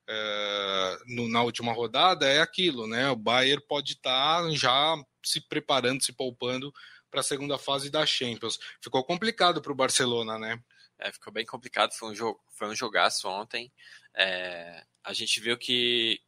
[0.08, 3.08] é, no, na última rodada, é aquilo, né?
[3.10, 6.72] O Bayern pode estar tá já se preparando, se poupando
[7.10, 8.58] para a segunda fase da Champions.
[8.82, 10.60] Ficou complicado para o Barcelona, né?
[10.98, 13.72] É, ficou bem complicado, foi um jogo, foi um jogaço ontem.
[14.16, 16.20] É, a gente viu que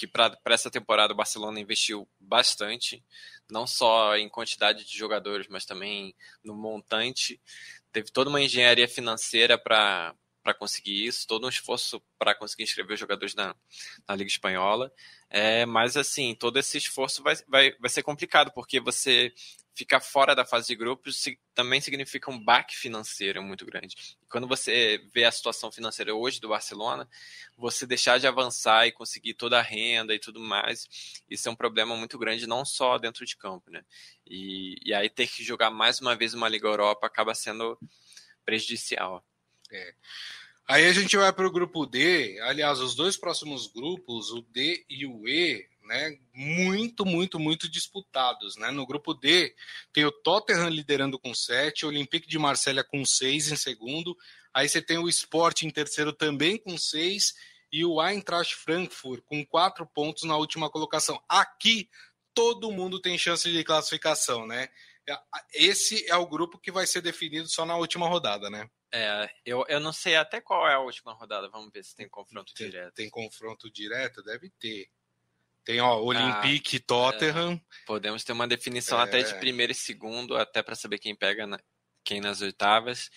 [0.00, 3.04] que para essa temporada o Barcelona investiu bastante,
[3.50, 7.38] não só em quantidade de jogadores, mas também no montante.
[7.92, 12.94] Teve toda uma engenharia financeira para para conseguir isso, todo um esforço para conseguir inscrever
[12.94, 13.54] os jogadores na,
[14.08, 14.90] na Liga Espanhola.
[15.28, 19.34] É, mas, assim, todo esse esforço vai, vai, vai ser complicado, porque você
[19.80, 23.96] ficar fora da fase de grupos também significa um baque financeiro muito grande.
[24.28, 27.08] Quando você vê a situação financeira hoje do Barcelona,
[27.56, 30.86] você deixar de avançar e conseguir toda a renda e tudo mais,
[31.30, 33.82] isso é um problema muito grande, não só dentro de campo, né?
[34.26, 37.78] E, e aí ter que jogar mais uma vez uma Liga Europa acaba sendo
[38.44, 39.24] prejudicial.
[39.72, 39.94] É.
[40.68, 42.38] Aí a gente vai para o grupo D.
[42.42, 48.56] Aliás, os dois próximos grupos, o D e o E, né, muito, muito, muito disputados.
[48.56, 48.70] Né?
[48.70, 49.52] No grupo D,
[49.92, 54.16] tem o Tottenham liderando com 7, o Olympique de Marselha com 6 em segundo.
[54.54, 57.34] Aí você tem o Sport em terceiro também com 6
[57.72, 61.20] e o Eintracht Frankfurt com 4 pontos na última colocação.
[61.28, 61.90] Aqui
[62.32, 64.68] todo mundo tem chance de classificação, né?
[65.52, 68.70] Esse é o grupo que vai ser definido só na última rodada, né?
[68.92, 71.48] É, eu, eu não sei até qual é a última rodada.
[71.48, 72.94] Vamos ver se tem confronto tem, direto.
[72.94, 74.22] Tem confronto direto?
[74.22, 74.88] Deve ter.
[75.64, 77.52] Tem, ó, Olympique ah, Tottenham.
[77.52, 79.02] É, podemos ter uma definição é.
[79.02, 81.60] até de primeiro e segundo, até para saber quem pega na,
[82.04, 83.10] quem nas oitavas.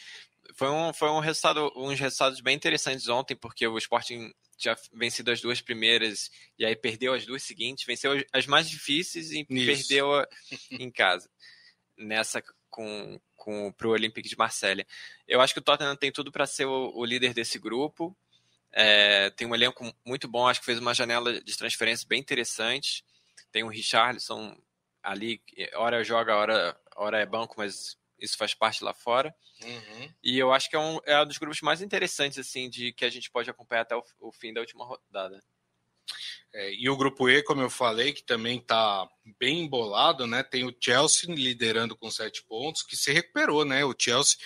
[0.55, 5.31] Foi um, foi um resultado, uns resultados bem interessantes ontem, porque o Sporting tinha vencido
[5.31, 6.29] as duas primeiras
[6.59, 9.65] e aí perdeu as duas seguintes, venceu as mais difíceis e Isso.
[9.65, 10.27] perdeu a,
[10.71, 11.29] em casa.
[11.97, 14.85] Nessa com, com para o Olympique de Marselha.
[15.27, 18.17] Eu acho que o Tottenham tem tudo para ser o, o, líder desse grupo.
[18.73, 23.05] É, tem um elenco muito bom, acho que fez uma janela de transferência bem interessante.
[23.51, 24.57] Tem o Richarlison
[25.01, 25.41] ali,
[25.75, 29.35] hora joga, hora, hora é banco, mas isso faz parte lá fora.
[29.61, 30.13] Uhum.
[30.23, 33.05] E eu acho que é um, é um dos grupos mais interessantes assim de que
[33.05, 35.43] a gente pode acompanhar até o, o fim da última rodada.
[36.53, 39.07] É, e o grupo E, como eu falei, que também está
[39.39, 40.43] bem embolado, né?
[40.43, 43.83] Tem o Chelsea liderando com sete pontos, que se recuperou, né?
[43.83, 44.37] O Chelsea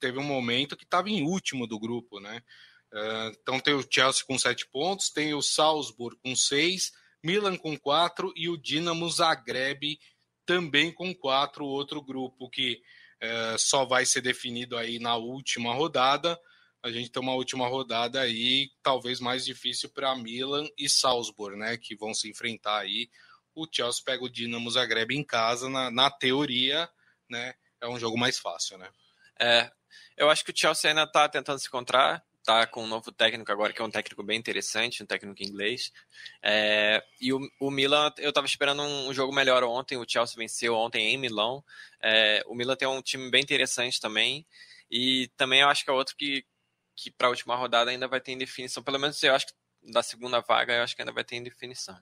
[0.00, 2.42] teve um momento que estava em último do grupo, né?
[2.92, 7.78] Uh, então tem o Chelsea com sete pontos, tem o Salzburg com seis, Milan com
[7.78, 9.98] quatro e o Dinamo Zagreb
[10.44, 12.82] também com quatro, outro grupo que
[13.22, 16.38] uh, só vai ser definido aí na última rodada
[16.82, 21.76] a gente tem uma última rodada aí, talvez mais difícil para Milan e Salzburg, né?
[21.76, 23.10] Que vão se enfrentar aí.
[23.54, 26.88] O Chelsea pega o Dinamo Zagreb em casa, na, na teoria,
[27.28, 27.54] né?
[27.80, 28.88] É um jogo mais fácil, né?
[29.38, 29.70] É,
[30.16, 32.24] eu acho que o Chelsea ainda está tentando se encontrar.
[32.44, 35.92] Tá com um novo técnico agora, que é um técnico bem interessante, um técnico inglês.
[36.42, 40.36] É, e o, o, Milan, eu estava esperando um, um, jogo melhor ontem, o Chelsea
[40.36, 41.64] venceu ontem em Milão.
[42.02, 44.46] É, o Milan tem um time bem interessante também.
[44.90, 46.44] E também eu acho que é outro que,
[46.96, 48.82] que para a última rodada ainda vai ter indefinição.
[48.82, 51.98] Pelo menos eu acho que da segunda vaga eu acho que ainda vai ter indefinição.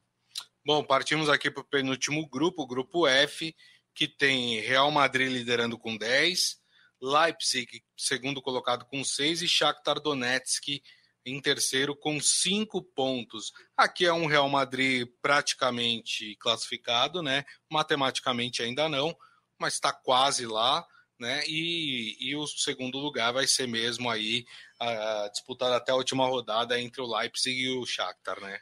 [0.65, 3.55] Bom, partimos aqui para o penúltimo grupo, o grupo F,
[3.95, 6.61] que tem Real Madrid liderando com 10,
[7.01, 10.83] Leipzig, segundo colocado, com 6 e Shakhtar Donetsk
[11.25, 13.53] em terceiro com 5 pontos.
[13.77, 17.45] Aqui é um Real Madrid praticamente classificado, né?
[17.71, 19.17] Matematicamente ainda não,
[19.59, 20.87] mas está quase lá,
[21.19, 21.43] né?
[21.47, 24.45] E, e o segundo lugar vai ser mesmo aí
[24.81, 28.59] uh, disputado até a última rodada entre o Leipzig e o Shakhtar, né?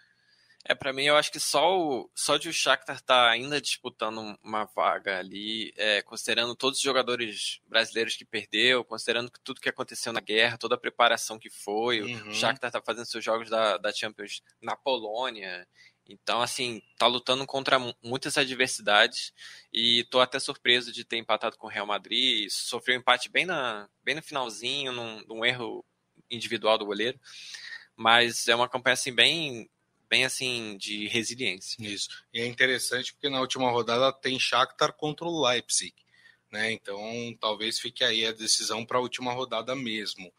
[0.68, 4.36] É, para mim, eu acho que só, o, só de o Shakhtar tá ainda disputando
[4.42, 10.12] uma vaga ali, é, considerando todos os jogadores brasileiros que perdeu, considerando tudo que aconteceu
[10.12, 12.30] na guerra, toda a preparação que foi, uhum.
[12.30, 15.68] o Shakhtar tá fazendo seus jogos da, da Champions na Polônia,
[16.08, 19.32] então, assim, tá lutando contra muitas adversidades
[19.72, 23.44] e tô até surpreso de ter empatado com o Real Madrid, sofreu um empate bem,
[23.44, 25.84] na, bem no finalzinho, num, num erro
[26.28, 27.18] individual do goleiro,
[27.96, 29.68] mas é uma campanha, assim, bem
[30.08, 31.76] bem assim de resiliência.
[31.80, 32.08] Isso.
[32.32, 35.94] E é interessante porque na última rodada tem Shakhtar contra o Leipzig,
[36.50, 36.72] né?
[36.72, 37.00] Então
[37.40, 40.32] talvez fique aí a decisão para a última rodada mesmo.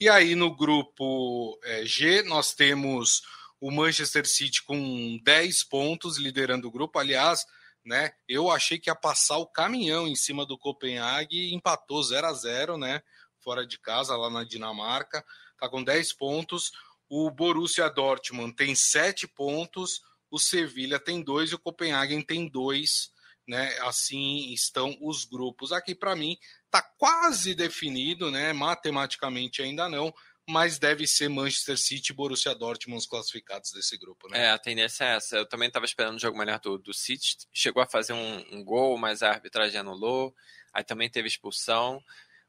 [0.00, 3.22] E aí no grupo é, G nós temos
[3.60, 6.98] o Manchester City com 10 pontos liderando o grupo.
[6.98, 7.44] Aliás,
[7.84, 8.12] né?
[8.28, 12.78] Eu achei que ia passar o caminhão em cima do Copenhague empatou 0 a 0,
[12.78, 13.02] né?
[13.38, 15.24] Fora de casa lá na Dinamarca,
[15.58, 16.70] tá com 10 pontos.
[17.08, 23.10] O Borussia Dortmund tem sete pontos, o Sevilha tem dois e o Copenhagen tem dois.
[23.46, 23.74] Né?
[23.80, 25.72] Assim estão os grupos.
[25.72, 28.52] Aqui, para mim, está quase definido, né?
[28.52, 30.12] matematicamente ainda não,
[30.46, 34.28] mas deve ser Manchester City e Borussia Dortmund os classificados desse grupo.
[34.28, 34.46] Né?
[34.46, 35.36] É, a tendência é essa.
[35.36, 37.36] Eu também estava esperando o jogo melhor do, do City.
[37.52, 40.34] Chegou a fazer um, um gol, mas a arbitragem anulou.
[40.72, 42.02] Aí também teve expulsão.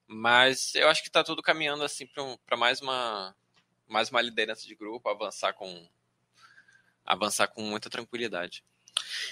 [0.08, 2.08] Mas eu acho que está tudo caminhando assim
[2.46, 3.36] para mais uma
[3.90, 5.88] mais uma liderança de grupo, avançar com
[7.06, 8.64] avançar com muita tranquilidade.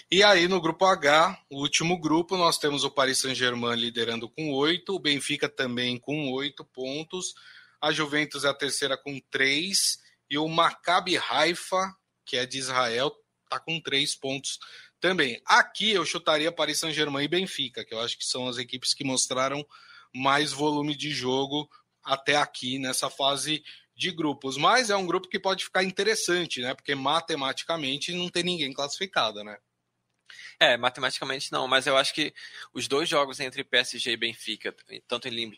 [0.10, 4.52] E aí no grupo H, o último grupo, nós temos o Paris Saint-Germain liderando com
[4.52, 7.36] oito, o Benfica também com oito pontos,
[7.80, 13.16] a Juventus é a terceira com três e o Maccabi Haifa, que é de Israel,
[13.44, 14.60] está com três pontos
[15.00, 15.40] também.
[15.46, 19.04] Aqui eu chutaria Paris Saint-Germain e Benfica, que eu acho que são as equipes que
[19.04, 19.66] mostraram
[20.14, 21.70] mais volume de jogo
[22.04, 23.64] até aqui nessa fase
[23.98, 26.76] de grupos, mas é um grupo que pode ficar interessante, né?
[26.76, 29.58] Porque matematicamente não tem ninguém classificado, né?
[30.60, 32.34] É, matematicamente não, mas eu acho que
[32.74, 34.76] os dois jogos entre PSG e Benfica,
[35.08, 35.52] tanto em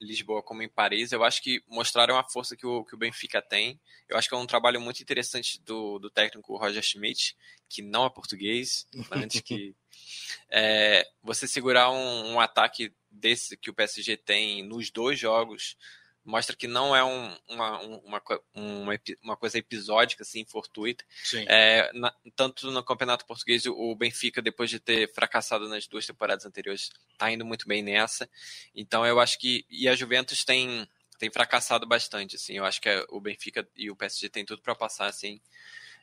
[0.00, 3.42] Lisboa como em Paris, eu acho que mostraram a força que o, que o Benfica
[3.42, 3.78] tem.
[4.08, 7.36] Eu acho que é um trabalho muito interessante do, do técnico Roger Schmidt,
[7.68, 9.74] que não é português, antes que
[10.50, 15.76] é, você segurar um, um ataque desse que o PSG tem nos dois jogos
[16.24, 18.22] mostra que não é um, uma, uma,
[18.54, 21.04] uma, uma, coisa episódica, assim, fortuita.
[21.46, 26.46] É, na, tanto no Campeonato Português, o Benfica, depois de ter fracassado nas duas temporadas
[26.46, 28.28] anteriores, está indo muito bem nessa.
[28.74, 29.66] Então, eu acho que.
[29.68, 32.54] E a Juventus tem, tem fracassado bastante, assim.
[32.54, 35.40] Eu acho que é, o Benfica e o PSG têm tudo para passar, assim.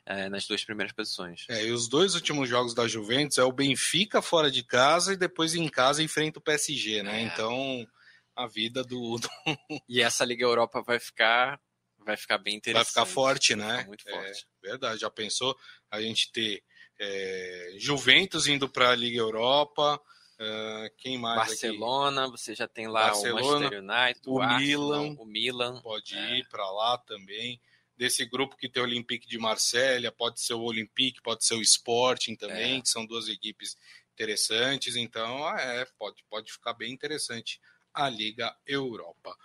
[0.04, 1.46] É, nas duas primeiras posições.
[1.48, 5.16] É, e os dois últimos jogos da Juventus é o Benfica fora de casa e
[5.16, 7.20] depois em casa enfrenta o PSG, né?
[7.20, 7.22] É.
[7.22, 7.86] Então,
[8.34, 9.28] a vida do, do...
[9.88, 11.60] E essa Liga Europa vai ficar
[12.04, 12.94] vai ficar bem interessante.
[12.94, 13.84] Vai ficar forte, né?
[13.86, 14.46] muito forte.
[14.64, 15.00] É, verdade.
[15.00, 15.56] Já pensou
[15.90, 16.62] a gente ter
[16.98, 20.00] é, Juventus indo para a Liga Europa?
[20.40, 21.36] Uh, quem mais?
[21.36, 22.30] Barcelona, aqui?
[22.32, 26.38] você já tem lá Barcelona, o Manchester United, o, o Milan, o Milan pode é.
[26.38, 27.60] ir para lá também.
[27.96, 31.62] Desse grupo que tem o Olympique de Marselha, pode ser o Olympique, pode ser o
[31.62, 32.80] Sporting também, é.
[32.80, 33.76] que são duas equipes
[34.12, 34.96] interessantes.
[34.96, 37.60] Então, é, pode, pode ficar bem interessante
[37.94, 39.36] a Liga Europa.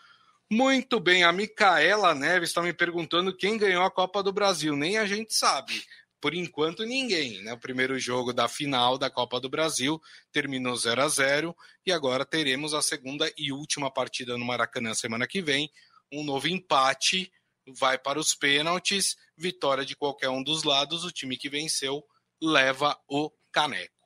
[0.50, 4.76] Muito bem, a Micaela Neves está me perguntando quem ganhou a Copa do Brasil.
[4.76, 5.84] Nem a gente sabe.
[6.22, 7.44] Por enquanto, ninguém.
[7.44, 7.54] Né?
[7.54, 11.56] O primeiro jogo da final da Copa do Brasil terminou 0 a 0
[11.86, 15.70] e agora teremos a segunda e última partida no Maracanã semana que vem.
[16.12, 17.32] Um novo empate
[17.78, 19.18] vai para os pênaltis.
[19.38, 21.04] Vitória de qualquer um dos lados.
[21.04, 22.04] O time que venceu
[22.42, 23.97] leva o caneco.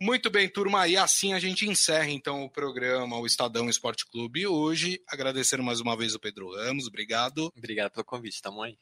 [0.00, 4.46] Muito bem, turma, e assim a gente encerra então o programa O Estadão Esporte Clube
[4.46, 5.00] hoje.
[5.08, 7.52] Agradecer mais uma vez o Pedro Ramos, obrigado.
[7.56, 8.76] Obrigado pelo convite, tamo aí.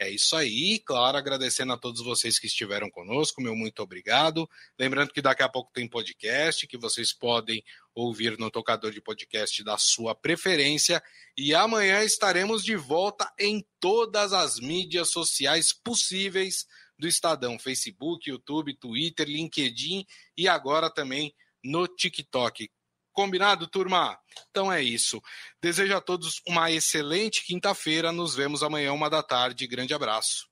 [0.00, 4.48] É isso aí, claro, agradecendo a todos vocês que estiveram conosco, meu muito obrigado.
[4.78, 9.64] Lembrando que daqui a pouco tem podcast que vocês podem ouvir no tocador de podcast
[9.64, 11.02] da sua preferência.
[11.36, 16.64] E amanhã estaremos de volta em todas as mídias sociais possíveis
[16.98, 20.04] do Estadão: Facebook, YouTube, Twitter, LinkedIn
[20.36, 22.70] e agora também no TikTok.
[23.12, 24.18] Combinado, turma?
[24.48, 25.20] Então é isso.
[25.60, 28.12] Desejo a todos uma excelente quinta-feira.
[28.12, 29.66] Nos vemos amanhã, uma da tarde.
[29.66, 30.47] Grande abraço.